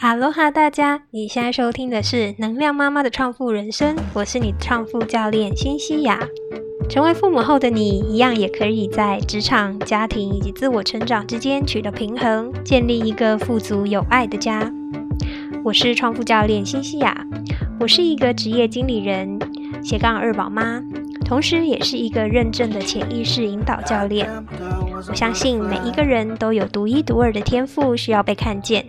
[0.00, 1.02] 哈喽哈，大家！
[1.10, 6.20] 你现在收听的是《能量妈妈的创富人生》，我是你的创富教练辛西亚。
[6.88, 14.72] 成为父母后的你，一样也可以在职场、家庭以及自我成长之间取得平衡，建立一个富足有爱的家。
[15.64, 17.26] 我是创富教练辛西亚，
[17.80, 19.36] 我是一个职业经理人，
[19.82, 20.80] 斜杠二宝妈，
[21.24, 24.30] 同时也是一个认证的潜意识引导教练。
[25.08, 28.86] 我相信每一个人都有独一独二的天赋，需要被看见。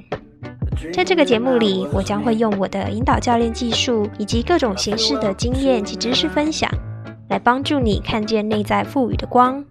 [0.93, 6.69] 在这个节目里，我将会用我的引导教练技术以及各种形式的经验及知识分享，
[7.29, 9.63] 来帮助你看见内在赋予的光，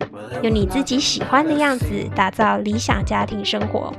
[0.42, 3.92] 用你自己喜欢的样子打造理想家庭生活。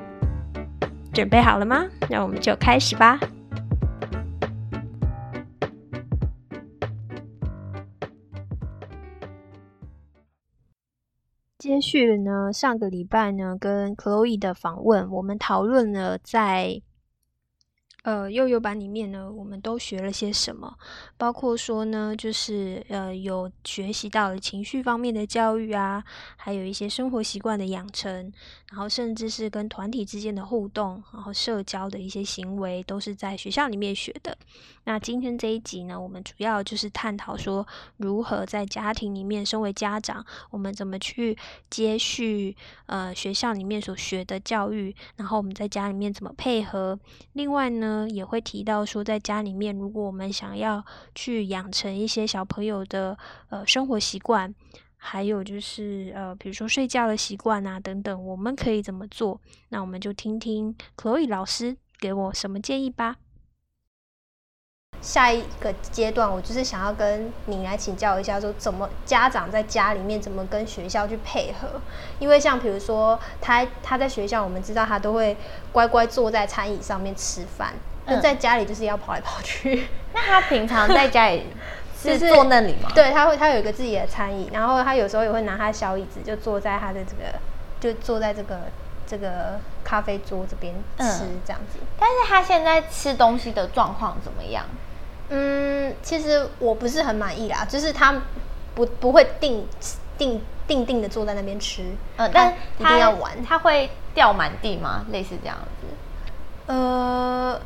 [1.14, 1.86] 准备好了吗？
[2.10, 3.20] 那我们就开始吧。
[11.58, 16.82] 接续呢，上个礼拜呢，跟 Chloe 的访问，我们讨论了在。
[18.04, 20.74] 呃，幼幼班里面呢，我们都学了些什么？
[21.18, 26.02] 包括说呢，就是呃，有学习到了情绪方面的教育啊，
[26.38, 28.32] 还有一些生活习惯的养成，
[28.72, 34.38] 然后甚至是跟团体之间的互动，然后社交的一些行为，都是在学校里面学的。
[34.86, 41.38] 那今天这一集呢，我们主要就是探讨说，如何在家庭里面，身为家长，我们怎么去
[41.70, 42.56] 接续
[42.86, 46.98] 呃学校里面所学的教育，然后我们在家里面怎么配合。
[47.34, 47.89] 另外呢。
[47.90, 53.18] 呢，也会提到说，在家里面，如果我们想要去养成一些小朋友的
[53.50, 54.54] 呃生活习惯，
[54.96, 59.42] 还有就是呃，比如说睡觉的习惯啊等等，我们可以怎么做？
[59.70, 63.16] 那我们就听听 Chloe 老师给我什么建议吧。
[65.02, 71.80] 下一个阶段，我就是想要跟你来请教一下，说怎么家长在家里面怎么跟学校去配合？
[72.20, 75.38] 因为像比如说，他他在学校，我们知道他都会
[75.72, 77.74] 乖乖坐在餐椅上面吃饭，
[78.06, 79.88] 那在家里就是要跑来跑去。
[80.14, 81.46] 那他平常在家里
[82.02, 82.90] 是坐那里吗？
[82.94, 87.40] 对，他会他有一个自己的餐椅，然后他有时候也会拿他小椅子，就坐在他的这个，
[87.80, 88.64] 就坐在这个
[89.08, 91.80] 这个咖啡桌这边吃这样子。
[91.98, 94.66] 但是他现在吃东西的状况怎么样？
[95.30, 98.22] 嗯，其实我不是很满意啦，就是他
[98.76, 99.66] 不不会定
[100.18, 101.84] 定定定的坐在那边吃，
[102.18, 105.06] 嗯，但一定要玩，他会掉满地吗？
[105.12, 105.88] 类似这样子？
[106.66, 107.60] 呃，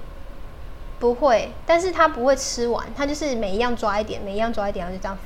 [0.99, 5.17] 不会，但是他不会吃完，他就是每一样抓一点，每一样抓一点，然后就这样，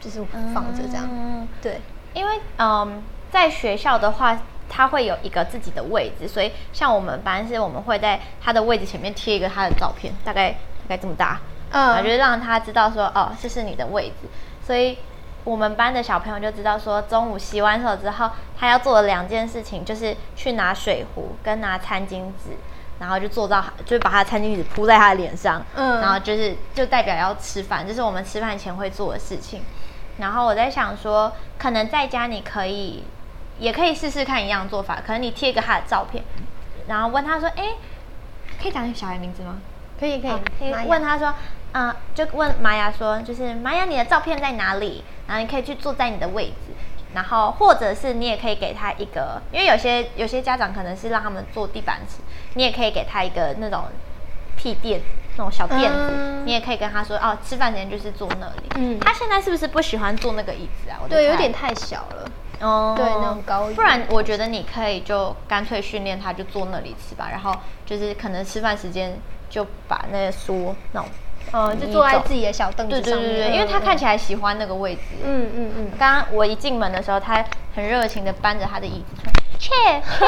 [0.00, 1.08] 就是放着这样。
[1.10, 1.80] 嗯，对，
[2.14, 4.38] 因为嗯，在学校的话，
[4.68, 11.40] 他会有一个自己的位置，所以像我们班是我们会在他的位置前面贴一个他的照片，大概大概这么大。
[11.70, 14.28] 嗯，就是让他知道说，哦，这是你的位置，
[14.64, 14.98] 所以
[15.44, 22.56] 我们班的小朋友就知道说，中午洗完手之后，他要做的两件事情就是去拿水壶跟拿餐巾纸，
[22.98, 29.62] 然后就坐到，就把他的餐巾纸铺在他的脸上，嗯，然后就是就代表要吃饭，这是我们吃饭前会做的事情。
[30.18, 33.04] 然后我在想说，可能在家你可以，
[33.58, 36.24] 也可以试试看一样做法，可能你贴一个他的照片，
[36.88, 37.64] 然后问他说，哎，
[38.60, 39.58] 可以讲小孩名字吗？
[40.00, 41.32] 可以可以，可以问他说。
[41.72, 45.04] 啊，就问玛雅说，就是玛雅，你的照片在哪里？
[45.26, 46.72] 然后你可以去坐在你的位置，
[47.12, 52.22] 然后或者是你也可以给他一个，因为有些有些家长可能是让他们坐地板吃，
[52.54, 53.84] 你也可以给他一个那种
[54.56, 55.00] 屁垫，
[55.36, 58.62] 那种小垫子，你也可以跟他说，哦，吃饭前就是坐那里。
[58.76, 61.00] 嗯，他现在是不是不喜欢坐那个椅子啊？
[61.10, 62.30] 对，有点太小了。
[62.60, 63.66] 哦，对，那种高。
[63.74, 67.28] 不然我觉得你可以就干脆训练他，就坐那里吃吧。
[67.30, 67.54] 然后
[67.84, 69.18] 就是可能吃饭时间
[69.50, 71.10] 就把那些书那种。
[71.52, 73.28] 嗯，就坐在自己的小凳子上面。
[73.28, 75.00] 对对对对，因为他看起来喜欢那个位置。
[75.24, 75.90] 嗯嗯嗯。
[75.98, 79.70] 刚刚我一进门的时候，他很热情的搬着他的椅子说：“切
[80.18, 80.26] 切。”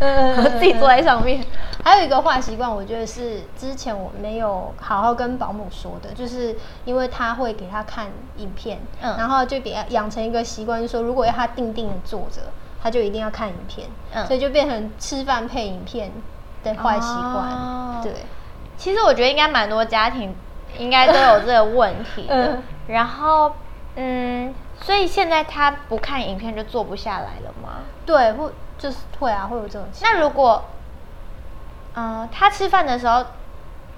[0.00, 1.44] 嗯，自己坐在上面。
[1.84, 8.06] 还有一个坏习惯，我觉得是之前我没有好好跟保姆说的，就是因为他会给他看
[8.38, 12.42] 影片，嗯，然后就给养成一个习惯，就是说如果要他定定的坐着，
[12.82, 16.10] 他就一定要看影片，嗯，所以就变成吃饭配影片
[16.64, 18.12] 的坏习惯，对。
[18.76, 20.34] 其实我觉得应该蛮多家庭
[20.78, 22.62] 应该都有这个问题的。
[22.88, 23.52] 然后，
[23.96, 27.80] 嗯，所以现在他不看影片就坐不下来了吗？
[28.04, 29.88] 对，会就是会啊，会有这种。
[30.02, 30.64] 那如果，
[31.94, 33.24] 嗯，他吃饭的时候，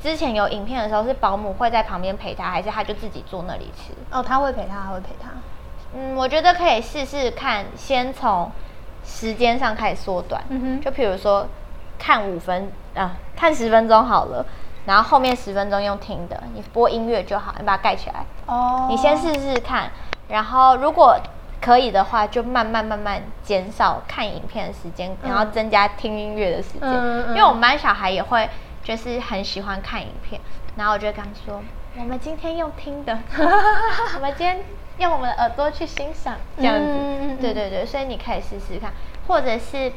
[0.02, 3.92] 之前有影片的时候，是保姆会在旁边陪他，还是他就自己坐那里吃？
[4.10, 5.28] 哦，他会陪他，他会陪他。
[5.94, 8.50] 嗯，我觉得可以试试看，先从
[9.04, 10.42] 时间上开始缩短。
[10.48, 11.46] 嗯哼，就比如说
[11.98, 14.46] 看五分啊，看十分钟好了。
[14.88, 18.24] 然后后面十分钟用听的，你播音乐就好，你把它盖起来。
[18.46, 18.86] 哦。
[18.88, 19.90] 你先试试看，
[20.28, 21.20] 然后如果
[21.60, 26.90] 可以的话，就慢慢慢慢减少看影片的时间，然后增加听音乐的时间。
[27.28, 28.48] 因为我们班小孩也会
[28.82, 30.40] 就是很喜欢看影片，
[30.76, 31.60] 然后我就跟他说
[32.00, 33.18] ：“我们今天用听的，
[34.14, 34.64] 我们今天
[35.00, 38.90] 用我们的耳朵去欣赏，这样子。”对对对，所以你可以试试看，
[39.26, 39.92] 或者是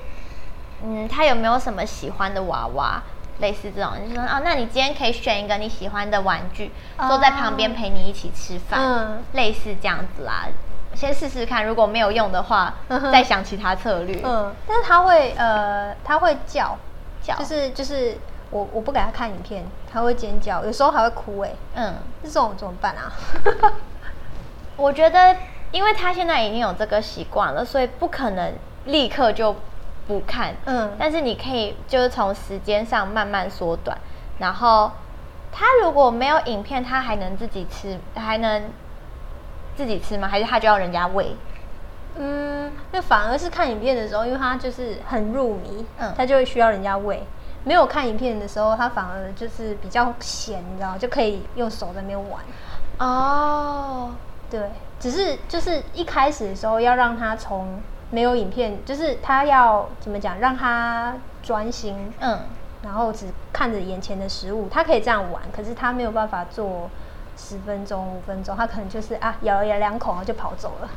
[0.84, 3.02] 嗯，他有没有什么喜欢的娃娃？
[3.42, 10.48] 类似这种，就说哦，那你今天可以选一个你喜欢的玩具，坐在旁边陪你一起吃饭，类似这样子啦。
[10.94, 12.74] 先试试看，如果没有用的话，
[13.12, 14.22] 再想其他策略。
[14.24, 16.78] 嗯，但是他会呃，他会叫
[17.24, 18.18] 叫，就是就是
[18.50, 21.52] 我我不给他看影片，他会尖叫，有时候还会哭哎。
[21.76, 23.12] 嗯，这种怎么办啊？
[24.78, 25.36] 我觉得，
[25.72, 28.54] 因为他现在已经有这个习惯了，所以不可能
[28.86, 29.56] 立刻就。
[30.12, 33.98] 不看，嗯，但是你可以就是从时间上慢慢缩短，
[34.40, 34.92] 然后
[35.54, 38.64] 他如果没有影片，他还能自己吃，还能
[39.74, 40.28] 自己吃吗？
[40.28, 41.34] 还是他就要人家喂？
[42.18, 47.24] 嗯，那反而是看影片的时候，因为他就是很入迷，嗯，他就会需要人家喂。
[47.64, 52.44] 没有看影片的时候，他反而就是比较闲，你知道，就可以用手在那边玩。
[52.98, 54.12] 哦，
[54.50, 54.60] 对，
[55.00, 57.82] 只是就是一开始的时候要让他从。
[58.12, 62.42] 没有影片，就是他要怎么讲，让他专心，嗯，
[62.84, 66.90] 然后只看着眼前的食物，他可以这样玩，可是他没有办法做
[67.36, 70.90] 十分钟、五分钟，他可能就是啊，咬了咬两口然后就跑走了。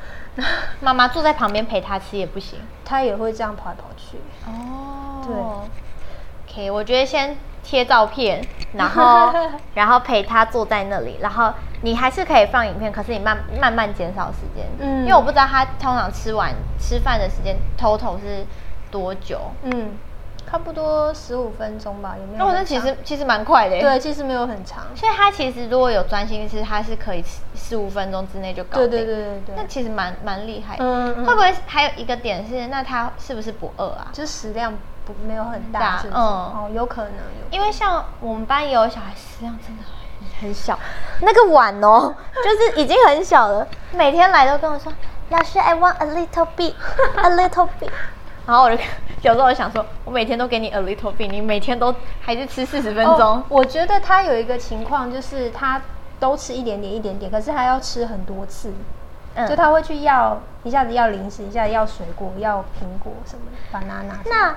[0.81, 4.19] 妈妈 坐在旁边陪他吃也不行，他也会这样跑来跑去。
[4.47, 7.37] 哦，对，OK，我觉得先。
[7.67, 9.33] 贴照片，然后
[9.73, 11.51] 然后陪他坐在那里，然后
[11.85, 18.45] 你还是可以放影片，可是你慢慢慢减少时间，嗯，因为我不知道他通常吃完吃饭的时间 total 是
[18.91, 19.91] 多久，嗯，
[20.51, 22.39] 差不多十五分钟吧，有没有？
[22.39, 27.23] 那我那其实其实蛮快的，对，其实没有很长，所以他其实如果有专心吃，他是可以
[27.55, 34.09] 十五分钟之内就搞定，对对对对对，那其实蛮蛮厉害，嗯，会不会还有一个点是，那他是不是不饿啊？
[34.13, 34.73] 就是食量。
[35.07, 39.83] 不没有很大，嗯，哦，有可能有，因为像我们班也有小孩食量真的
[40.41, 40.79] 很很小，
[41.21, 44.93] 那个碗哦，就是已经很小了，每天来都跟我说，
[45.31, 47.91] 老师，I want a little bit，a little bit，
[48.47, 48.83] 然后我就
[49.23, 53.43] 有时候我想说，我每天都给你 a little bit，你每天都还是吃四十分钟。
[53.49, 55.81] 我觉得他有一个情况就是他
[56.21, 58.73] 都吃一点点一点点，可是他要吃很多次，
[59.35, 64.17] 嗯就他会去要一下子要零食，一下子要水果，要苹果什么，banana。
[64.27, 64.55] 那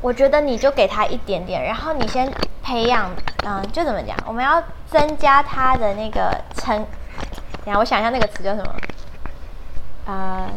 [0.00, 3.10] 我觉得你就给他一点点，然后你先培养，
[3.44, 4.16] 嗯，就怎么讲？
[4.26, 6.76] 我们要增加他的那个成，
[7.64, 8.74] 等下我想一下那个词叫什么？
[10.06, 10.48] 呃，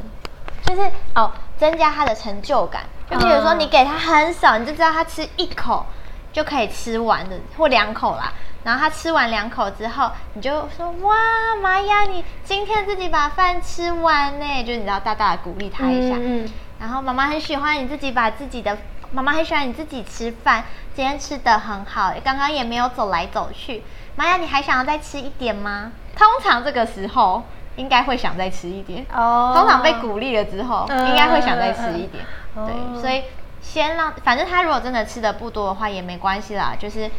[0.64, 0.82] 就是
[1.16, 2.84] 哦，增加他的成就感。
[3.10, 5.86] 就比如说你给他很少，你就知道他吃一口
[6.32, 8.32] 就可以吃完的，或两口啦。
[8.64, 11.16] 然后他吃完两口之后，你就说哇，
[11.64, 16.16] 妈呀，你今天自己把饭吃完呢，就你知道大大的鼓励他一下。
[16.20, 16.48] 嗯。
[16.80, 18.78] 然后妈妈很喜欢你自己把自己的。
[19.14, 20.64] 妈妈很喜欢你自己吃饭，
[20.96, 23.84] 今天吃的很好，刚刚也没有走来走去。
[24.16, 25.92] 妈呀，你还想要再吃一点吗？
[26.16, 27.44] 通常这个时候
[27.76, 29.06] 应该会想再吃一点。
[29.14, 29.54] 哦。
[29.54, 32.24] 通常被鼓励了之后，应该会想再吃一点。
[32.56, 33.24] 对，所以
[33.62, 37.12] 先让，反正他如果真的吃的不多的话也没关系啦，就是，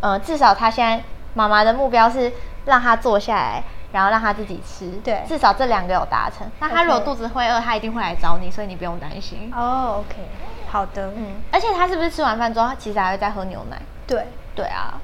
[0.00, 1.04] 呃，至少他现在
[1.34, 2.32] 妈妈的目标是
[2.64, 3.62] 让他坐下来，
[3.92, 4.90] 然后让他自己吃。
[5.04, 5.22] 对。
[5.28, 6.50] 至少这两个有达成。
[6.60, 9.52] 那他如果肚子会饿，他一定会来找你，所以你不用担心。
[9.54, 10.26] 哦，OK。
[10.74, 13.80] 好的，嗯，而且他是不是吃完饭之后，他其实还会再喝牛奶？
[14.08, 14.26] 对，
[14.56, 15.00] 对啊，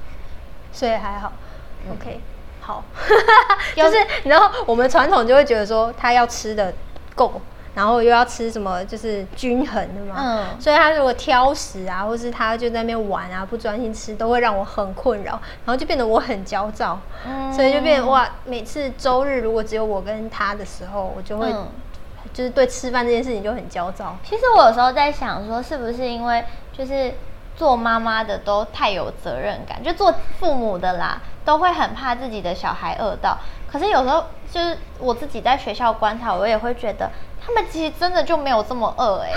[0.73, 1.31] 所以还好
[1.89, 2.19] ，OK，
[2.59, 2.83] 好，
[3.73, 3.95] 就是
[4.25, 6.73] 然后我们传统就会觉得说他要吃的
[7.15, 7.39] 够，
[7.73, 21.47] 然后又要吃什么就是均衡的嘛，嗯，所以他如果挑食啊，或是他就在那边玩啊，不专心吃，都会让我很困扰，然后就变得我很焦躁，嗯，所以就变哇，每次周日如果只有我跟他的时候，我就会。
[22.33, 24.15] 就是对吃饭这件事情就很焦躁。
[24.23, 27.13] 其实我有时候在想，说是不是因为就是
[27.55, 33.37] 做妈妈的都太有责任感，就做父母的啦，都会很怕自己的小孩饿到。
[33.71, 37.09] 可是有时候就是我自己在学校观察，我也会觉得
[37.45, 39.31] 他们其实真的就没有这么饿哎，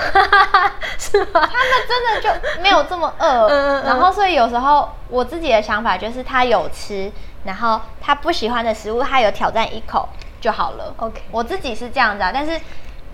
[0.99, 1.27] 是吗？
[1.35, 1.51] 他们
[1.89, 3.83] 真的就没有这么饿。
[3.83, 7.13] 然后所以有时候我自己的想法就是他有吃，
[7.45, 10.09] 然后他不喜欢的食物他有挑战一口
[10.45, 10.95] 就好了。
[10.99, 12.61] OK，我自己是这样子啊，但是。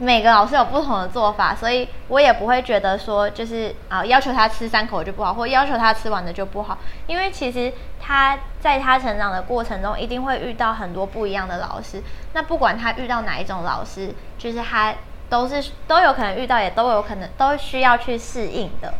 [0.02, 6.78] 每个老师有不同的做法，所以我也不会觉得说就是啊要求他吃三口就不好，或要求他吃完的就不好。
[7.06, 7.70] 因为其实
[8.00, 12.02] 他在他成长的过程中，一定会遇到很多不一样的老师。
[12.32, 14.94] 那不管他遇到哪一种老师，就是他
[15.28, 18.94] 都是都有可能遇到，也都有可能都需要去适应的。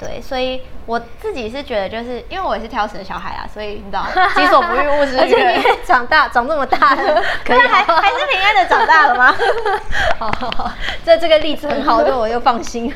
[0.00, 5.62] 对，所以我自己是觉得，就是因为我也是挑食的小孩啊，所以你知道， 己所不欲，勿施于人。
[5.84, 9.34] 长大长这么大了， 可以还还是平安的长大了吗？
[10.18, 10.72] 好好好，
[11.04, 12.90] 这这个例子很好，对我又放心。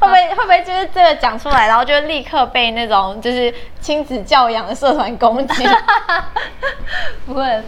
[0.00, 5.68] 会不会会不会就是这个讲出来，然后就立刻被那种就是亲子教养的社团攻击？
[7.26, 7.62] 不会。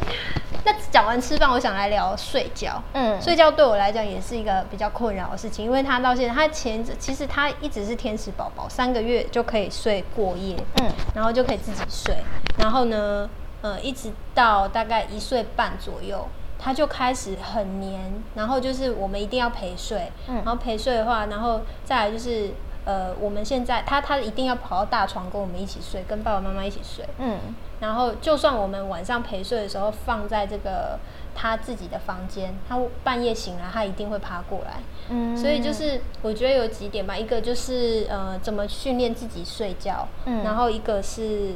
[0.65, 2.83] 那讲完吃饭，我想来聊睡觉。
[2.93, 12.17] 嗯，睡觉对我来讲也是一个比较困扰的事情，因为他到现在，他前其实他一直是天使宝宝，三个月就可以睡过夜，嗯，然后就可以自己睡，
[12.59, 13.29] 然后呢，
[13.63, 16.27] 呃，一直到大概一岁半左右，
[16.59, 18.01] 他就开始很黏，
[18.35, 22.51] 然后就是我们一定要陪睡，嗯，然后陪睡的话，然后再来就是。
[22.91, 27.05] 呃，我们现在他他一定要跑到大床跟我们一起睡，跟爸爸妈妈一起睡。
[27.19, 27.39] 嗯，
[27.79, 30.99] 然后就算我们晚上陪睡的时候放在这个
[31.33, 34.81] 他自己的房间，他半夜醒来他一定会爬过来。
[35.09, 41.55] 嗯，所以就是我觉得有几点吧，一个就是呃怎么训练自己睡觉，嗯，然后一个是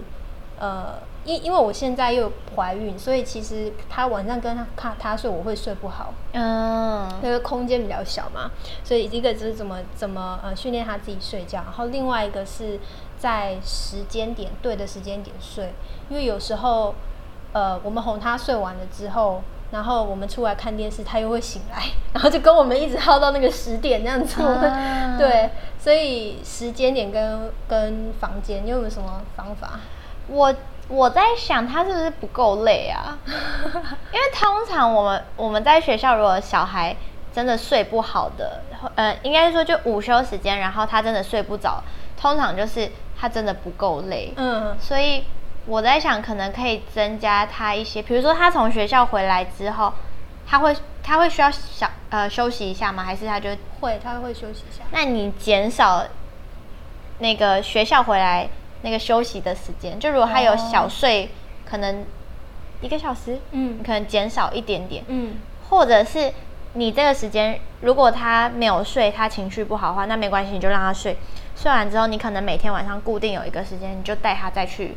[0.60, 0.94] 呃。
[1.24, 6.12] 因因为我现在又怀孕，所以其实他晚上跟他他他睡，我会睡不好。
[6.32, 8.50] 嗯，因为空间比较小嘛，
[8.82, 12.78] 所以一个就是怎么怎么呃训练他自己睡觉，然后另外一个是
[13.18, 15.72] 在时间点对的时间点睡，
[16.10, 16.94] 因为有时候
[17.52, 24.42] 呃我们哄他睡完了之后，然后我们出来看电视，他又会醒来， 然后就跟我们一直耗到那个十点这样子。
[25.16, 29.80] 对，所以时间点跟跟房间，你有没有什么方法？
[30.28, 30.54] 我。
[30.88, 33.18] 我在想他是不是不够累啊？
[33.26, 36.94] 因为通常我们我们在学校，如果小孩
[37.32, 38.60] 真的睡不好的，
[38.94, 41.82] 呃，应该说就午休时间，然后他真的睡不着，
[42.20, 44.32] 通常就是他真的不够累。
[44.36, 45.24] 嗯，所以
[45.66, 49.92] 我在想，可能可以增加他一些，比如说他从学校回来之后，
[50.46, 53.02] 他会他会需要小呃休息一下吗？
[53.02, 53.50] 还是他就
[53.80, 54.84] 会他会休息一下？
[54.90, 56.04] 那你减少
[57.20, 58.48] 那个学校回来。
[58.84, 61.30] 那个休息的时间，就如果他有小睡，
[61.64, 62.04] 可能
[62.82, 65.38] 一个小时，嗯，可能减少一点点，嗯，
[65.70, 66.30] 或者是
[66.74, 71.16] 你这个时间，如果他没有睡，他情绪不好的话，那没关系，你就让他睡。
[71.56, 74.96] 睡完之后，你可能每天晚上固定有一个时间，你就带他再去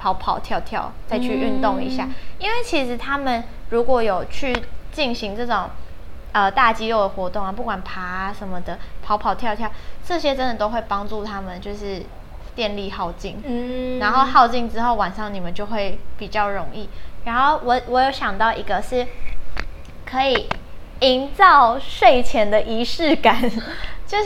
[0.00, 2.08] 跑跑跳跳，再去运动一下。
[2.40, 4.52] 因为其实他们如果有去
[4.90, 5.70] 进行这种
[6.32, 9.70] 呃大肌肉的活动啊，不管爬什么的，跑跑跳跳，
[10.04, 12.02] 这些真的都会帮助他们，就是。
[12.54, 16.88] 电力耗尽，嗯，然后耗尽之后，晚上你们就会比较容易。
[17.24, 19.06] 然后我我有想到一个是，
[20.04, 20.48] 可以
[21.00, 23.40] 营造睡前的仪式感，
[24.06, 24.24] 就是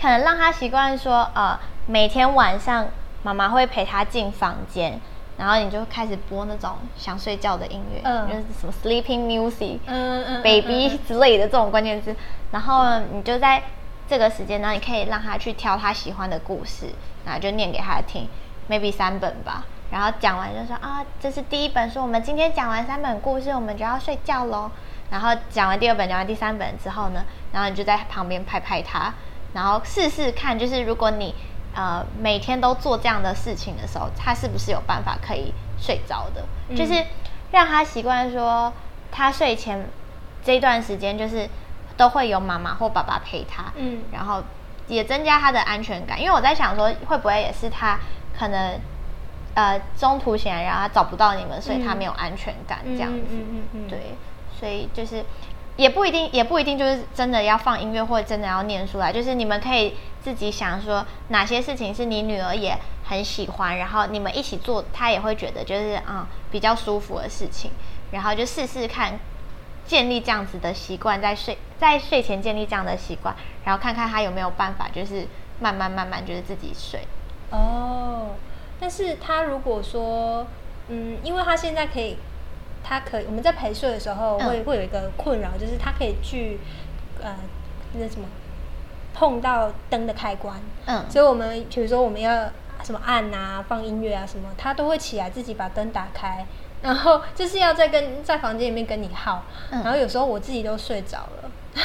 [0.00, 2.86] 可能让他习惯说，呃，每天晚上
[3.22, 5.00] 妈妈会陪他进房间，
[5.38, 12.14] 然后你就开始播那种想睡觉的音乐，嗯，就是什么 sleeping music，嗯嗯，baby 之类的这种关键词，
[12.52, 13.62] 然后你就在。
[14.06, 16.86] 这个时间呢，你可以让他去挑他喜欢的故事，
[17.24, 18.28] 然后就念给他听
[18.68, 19.64] ，maybe 三本吧。
[19.90, 24.70] 然后讲完就说啊，这是第一本书，我们今天讲完三本故事，我们就要睡觉喽。
[25.10, 29.14] 然后讲完第二本，讲完第三本之后呢，然后你就在旁边拍拍他，
[29.52, 31.34] 然后试试看，就是如果你
[31.74, 36.44] 呃每天都做这样的事情的时候，他是不是有办法可以睡着的？
[36.76, 37.04] 就是
[37.52, 38.72] 让他习惯说，
[39.10, 39.86] 他睡前
[40.44, 41.48] 这段时间就是。
[41.96, 44.42] 都会有妈妈或爸爸陪他，嗯，然后
[44.88, 46.20] 也增加他的安全感。
[46.20, 47.98] 因为我在想说，会不会也是他
[48.36, 48.78] 可能
[49.54, 53.36] 呃中途醒来，然后他找不到你们，所以他没有安全感这样子。
[53.88, 54.16] 对，
[54.58, 55.24] 所以就是
[55.76, 67.70] 也不一定，也不一定就是真的要放音乐或者真的要念书来，就是你们可以自己想说哪些事情是你女儿也很喜欢，然后你们一起做，她也会觉得就是啊比较舒服的事情，
[68.10, 69.18] 然后就试试看。
[69.86, 75.26] 建立这样子的习惯，在睡在睡前建立这样的习惯，然后看看他有没有办法，就是
[75.60, 77.00] 慢慢慢慢就是自己睡。
[77.50, 78.30] 哦，
[78.80, 80.46] 但是他如果说，
[80.88, 82.16] 嗯，因为他现在可以，
[82.82, 86.58] 他可以我们在陪睡的时候会会有一个困扰，就是他可以去
[87.22, 87.36] 呃
[87.92, 88.26] 那什么
[89.12, 92.50] 碰到灯的开关，嗯，所以我们比如说我们要
[92.82, 96.44] 什么按啊放音乐啊什么，他都会起来自己把灯打开。
[96.84, 101.50] 然后就是要在跟在房间里面跟你耗，然后有时候我自己都睡着了，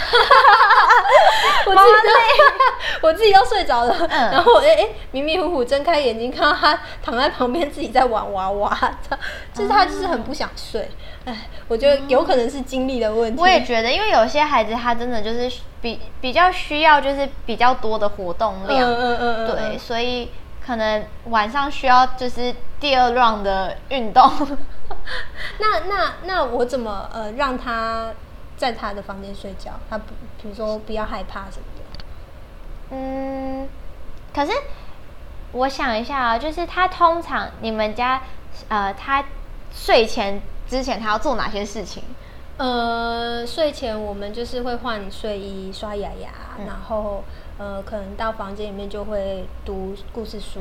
[1.65, 2.07] 我自己
[3.01, 8.77] 我自己都睡着了，然后哎哎迷迷糊糊睁开眼睛看到他躺在旁边自己在玩娃娃，
[9.53, 10.89] 就是他就是很不想睡，
[11.25, 13.41] 哎，我觉得有可能是精力的问题。
[13.41, 15.49] 我也觉得，因为有些孩子他真的就是
[15.81, 20.29] 比比较需要就是比较多的活动量，嗯嗯嗯，对，所以
[20.69, 24.31] 可能晚上需要就是第二 round 的运动。
[25.57, 28.13] 那那那我怎么呃让他
[28.55, 29.71] 在他的房间睡觉？
[29.89, 32.05] 他不，比如说不要害怕什么的。
[32.91, 33.67] 嗯，
[34.31, 34.51] 可是
[35.53, 38.21] 我想一下啊，就是他通常你们家
[38.67, 39.25] 呃，他
[39.73, 42.03] 睡前之前他要做哪些事情？
[42.57, 46.29] 呃，睡前我们就是会换睡衣、刷牙牙，
[46.67, 47.23] 然后
[47.59, 50.59] 呃，可能到房间里面就会读故事书，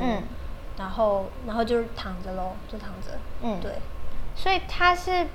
[0.77, 3.17] 然后然后就是躺着喽，就躺着。
[3.41, 3.71] 嗯，对。
[4.35, 5.25] 所以他是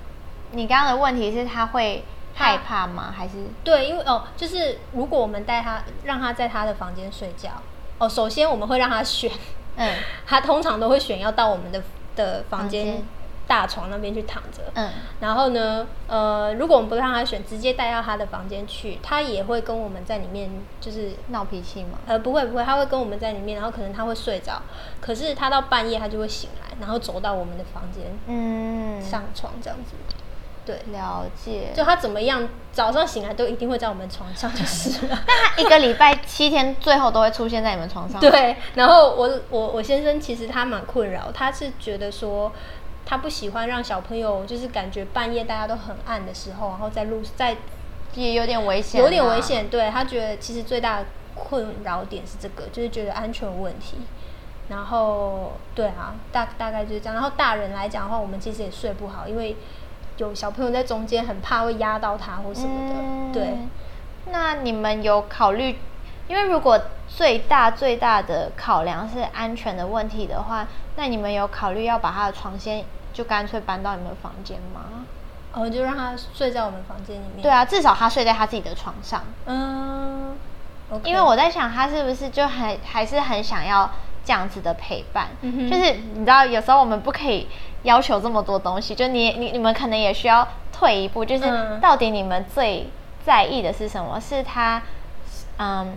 [0.53, 2.05] 你刚刚的问题是他会
[2.35, 3.13] 害怕吗？
[3.17, 7.51] 还是对，因为哦，就是如果我们带他让他在他的房间睡觉，
[7.99, 9.31] 哦，首先我们会让他选，
[9.77, 11.83] 嗯，他通常都会选要到我们的
[12.15, 13.03] 的房间。
[13.47, 21.99] 大床那边去躺着，嗯，然后呢，呃，如果我们不让他选，直接带到他的房间去，他也会跟我们在里面，就是闹脾气吗？
[22.07, 24.63] 呃，不会不会，他会跟我们在里面，然后可能他会睡着，
[25.01, 29.93] 可是他到半夜他就会醒来，然后走到我们的房间，嗯，上床这样子，
[30.65, 31.73] 对，了解。
[31.77, 35.19] 就他怎么样，早上醒来都一定会在我们床上就是了。
[35.29, 38.19] 那他一个礼拜七天，最后都会出现在你们床上？
[38.19, 38.57] 对。
[38.75, 42.51] 然后我我我先生其实他蛮困扰，他是觉得说。
[43.07, 47.57] 他不喜欢让小朋友，就是感觉半夜大家都很暗的时候，然后在路在
[48.15, 49.69] 也有点危险，有点危险。
[49.69, 53.99] 对他觉得其实最大的困扰点是这个，就是觉得安全问题。
[54.69, 57.15] 然后对啊，大大概就是这样。
[57.15, 59.55] 然后大人来讲的话，我们其实也睡不好，因为
[60.17, 62.95] 有小朋友在中间，很怕会压到他或什么的。
[63.33, 63.59] 对。
[64.33, 65.77] 那你们有考虑？
[66.29, 66.81] 因为如果
[67.17, 70.67] 最大最大的考量是安全的问题的话，
[70.97, 75.07] 那你们有考虑要把他的床先就干脆搬到你们房间吗？
[75.53, 77.41] 哦，就让他睡在我们房间里面。
[77.41, 79.23] 对啊，至少他睡在他自己的床上。
[79.47, 80.37] 嗯，
[81.05, 83.89] 因为我在想，他是不是就还还是很想要
[84.25, 85.29] 这样子的陪伴？
[85.41, 87.47] 就是你知道，有时候我们不可以
[87.85, 92.91] 要求这么多东西，就你你你们可能也需要退一步，就是到底你们最
[93.25, 94.21] 在意的是什么？
[94.21, 94.83] 是他，
[95.59, 95.97] 嗯。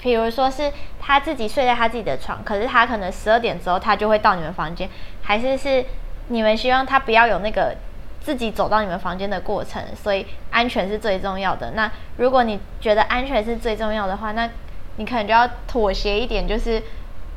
[0.00, 4.88] 比如说是他自己睡在他自己的床，可是他可能十二点之后他就会到你们房间，
[5.22, 5.84] 还是是
[6.28, 7.76] 你们希望他不要有那个
[8.20, 11.72] 自己走到你们房间的过程，所以安全是最重要的。
[11.72, 14.48] 那如果你觉得安全是最重要的话，那
[14.96, 16.82] 你可能就要妥协一点，就是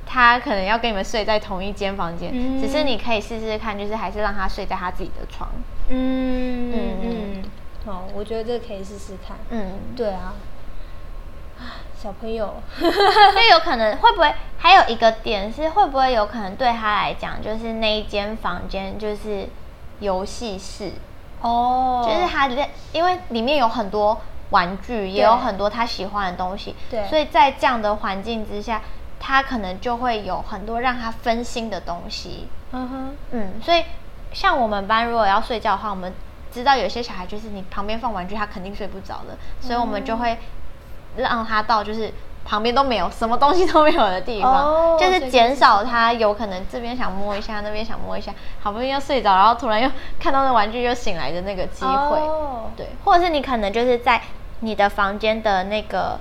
[0.05, 5.49] 他可能要跟你们睡在同一间房间，只是你可以试试看，就是还是让他睡在他自己的床。
[5.89, 7.43] 嗯嗯嗯，
[7.85, 9.37] 好，我觉得这个可以试试看。
[9.49, 10.33] 嗯，对啊。
[12.01, 12.87] 小朋友， 就
[13.51, 19.47] 有可能会不会还有一个点是会不会有可能对他来讲，就是那一间房间就是
[19.99, 20.93] 游戏室。
[21.41, 22.49] 哦，就是他
[22.91, 28.81] 因为里面有很多玩具，也有很多他喜欢的东西，对，所以在这样的环境之下，
[29.19, 32.47] 他可能就会有很多让他分心的东西。
[32.71, 33.83] 嗯哼，嗯，所以
[34.33, 36.11] 像我们班如果要睡觉的话，我们
[36.51, 40.35] 知道有些小孩就是你旁边放玩具，他肯定睡不着的，所以我们就会。
[41.17, 42.11] 让他到就是
[42.43, 52.19] 旁边都没有什么东西都没有的地方，就是减少他有可能这边想摸一下，那边想摸一下，好不容易要睡着，然后突然又看到那玩具又醒来的那个机会。
[52.75, 54.21] 对，或者是你可能就是在
[54.61, 56.19] 你的房间的那个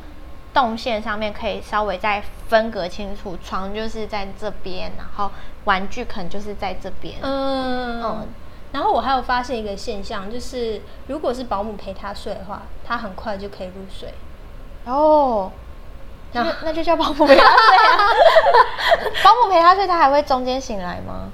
[0.52, 5.30] 动线上面可以稍微再分隔清楚，床就是在这边，然后
[5.64, 7.16] 玩具可能就是在这边。
[7.22, 8.28] 嗯嗯。
[8.72, 14.14] 然后我还有发现一个现象，就是如果是保姆陪他睡的话，他很快就可以入睡。
[14.84, 15.50] 哦，
[16.32, 18.08] 那那就叫保姆陪他睡啊。
[19.24, 21.30] 保姆陪他睡，他还会中间醒来吗？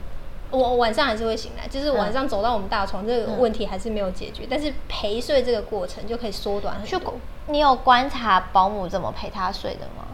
[0.50, 7.14] 我晚上还是会醒来，就是晚上走到我们大床这个问题还是没有解决，但是陪睡这个过程就可以缩短很多。
[7.48, 10.04] 你有观察保姆怎么陪他睡的吗？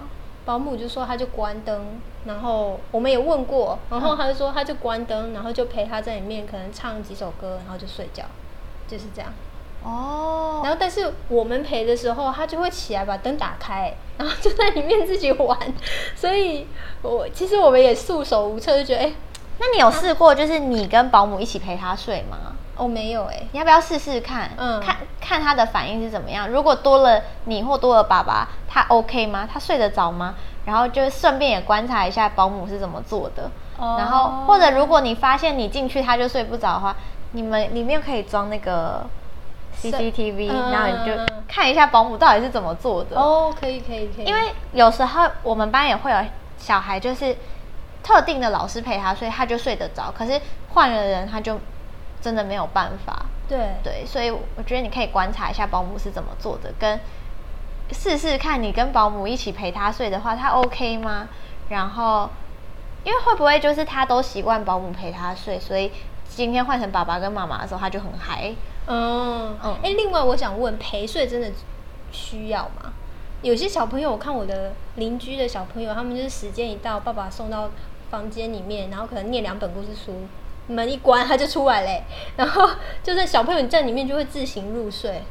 [0.45, 8.25] 保姆就说他就关灯，然后我们也问过，然后他就说他就关灯，然后就陪他在里面可能唱几首歌，然后就睡觉，
[8.89, 9.31] 就是这样。
[9.85, 15.59] 哦，然后但是我们陪的时候，他就会起来把灯打开，然后就在里面自己玩。
[16.15, 16.69] 所以，
[17.03, 19.13] 我其实我们也束手无策，就觉得，哎，
[19.59, 22.37] 那你有试过就是你跟保姆一起陪他睡吗？
[22.77, 24.51] 哦，没有哎，你要不要试试看？
[24.57, 26.49] 嗯，看看他的反应是怎么样。
[26.49, 29.49] 如果多了你或多了爸爸，他 OK 吗？
[29.53, 30.37] 他睡得着吗？
[30.65, 33.51] 然后就顺便也观察一下保姆是怎么做的。
[33.79, 36.97] 哦，然后或者如果你发现你进去他就睡不着的话，
[37.33, 39.05] 你们里面可以装那个。
[39.81, 41.13] CCTV，然后你就
[41.49, 44.25] 看一下保姆到底是怎么做的哦，可以可以可以。
[44.25, 46.19] 因为有时候我们班也会有
[46.57, 47.37] 小孩，就是
[48.03, 50.13] 特定的老师陪他睡，他就睡得着。
[50.17, 51.59] 可是换了人，他就
[52.21, 53.27] 真的没有办法。
[53.49, 56.99] 对对，所以我觉得你可以观察一下保姆是怎么做的，跟
[57.93, 61.29] 试试看你跟保姆一起陪他睡的话，他 OK 吗？
[61.69, 62.31] 然后
[63.05, 65.91] 因为会不会就是他都习惯保姆陪他睡，所以
[66.29, 68.55] 今天换成爸爸跟妈妈的时候，他就很嗨。
[68.87, 71.51] 嗯嗯，哎，另外我想问，陪睡真的
[72.11, 72.93] 需要吗？
[73.43, 77.71] 有些小朋友，我看我的邻居的小朋友，他们就是时间一到，爸爸送到
[78.11, 80.27] 房间里面，然后可能念两本故事书，
[80.69, 82.05] 门一关他就出来嘞，
[82.37, 82.71] 然后
[83.03, 85.23] 就是小朋友在里面就会自行入睡。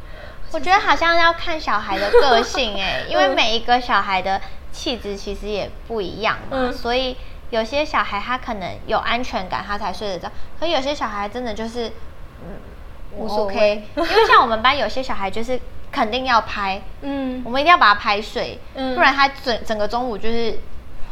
[0.54, 4.42] 我觉得好像要看小孩的个性哎， 因为每一个小孩的
[4.74, 7.16] 气质其实也不一样嘛，所以
[7.52, 11.88] 有些小孩他可能有安全感，他才睡得着，可有些小孩真的就是
[12.44, 12.60] 嗯
[13.16, 15.60] 无所谓，因为像我们班有些小孩就是。
[15.92, 20.58] 肯定要拍，嗯，我们一定要把它拍睡，嗯，不然他整整个中午就是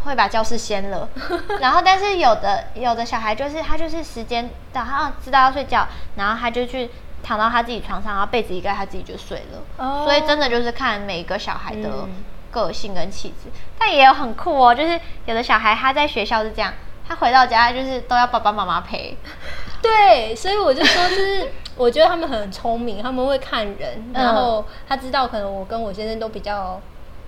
[0.05, 1.09] 会把教室掀了。
[1.59, 5.85] 然后，但是有的有的小孩就是他就是时间到，他知道要睡觉，
[6.15, 6.89] 然后他就去
[7.21, 9.62] 躺到他自己床上，然后被子一盖，他自己就睡了。
[9.75, 12.07] 哦，所以真的就是看每一个小孩的
[12.49, 16.73] 个性跟气质，但也有很酷哦，就是有的小孩他在学校是这样，
[17.05, 19.17] 他回到家就是都要爸爸妈妈陪。
[19.83, 21.51] 对，所以我就说就是。
[21.79, 26.77] 我觉得他们很聪明，他们会看人，然后他知道可能我跟我先生都比较，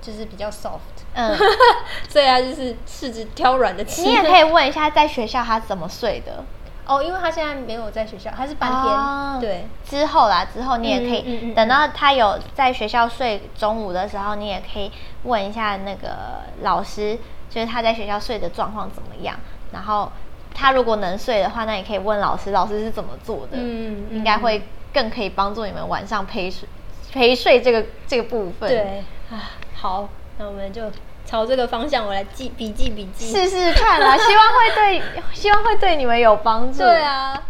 [0.02, 1.34] 就是比较 soft，嗯，
[2.10, 4.02] 所以他就是柿子挑软的吃。
[4.02, 6.44] 你也可以问一下，在学校他怎么睡的？
[6.86, 14.92] 哦，因为他现在没有在学校，他是半天，对，之后啦，之后你也可以等到他有在学校睡中午的时候，你也可以
[15.24, 17.18] 问一下那个老师，
[17.50, 19.40] 就是他在学校睡的状况怎么样，
[19.72, 20.12] 然后。
[20.54, 23.58] 他如果能睡的话，那也可以问老师，老师是怎么做的？
[23.58, 24.62] 嗯，应该会
[24.94, 26.68] 更可以帮助你们晚上陪睡
[27.12, 28.70] 陪睡这个这个部分。
[28.70, 30.84] 对啊，好，那我们就
[31.26, 34.18] 朝这个方向，我来记笔记笔记，试试看啦。
[34.18, 35.02] 希望会对，
[35.34, 36.80] 希望会对你们有帮助。
[36.80, 37.42] 对啊。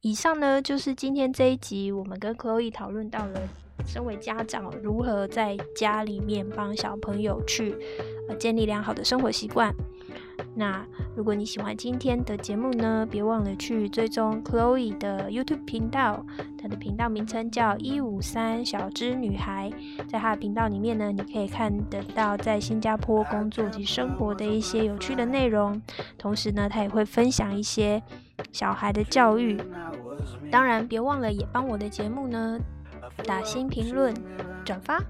[0.00, 3.40] 以上呢，就是今天这一集，我们跟 Chloe 讨论到了，
[3.84, 7.74] 身为家长如何在家里面帮小朋友去
[8.28, 9.74] 呃建立良好的生活习惯。
[10.54, 10.84] 那
[11.16, 16.24] 如果你喜欢今天的节目呢，别忘了去追踪 Chloe 的 YouTube 频道，
[16.60, 19.70] 她的频道名称叫一五三小只女孩。
[20.08, 25.80] 在她的频道里面呢，你可以看得到在新加坡工作及生活的一些有趣的内容，
[26.16, 28.02] 同时呢，她也会分享一些
[28.52, 29.60] 小孩的教育。
[30.50, 32.58] 当然，别忘了也帮我的节目呢
[33.24, 34.14] 打新评论、
[34.64, 35.00] 转发。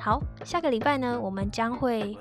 [0.00, 2.16] 好，下个礼拜呢，我们将会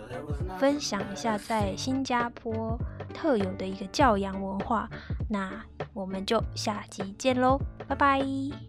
[0.60, 2.78] 分享一下在新加坡
[3.14, 4.90] 特有的一个教养文化。
[5.30, 5.50] 那
[5.94, 8.69] 我们就下集见喽，拜拜。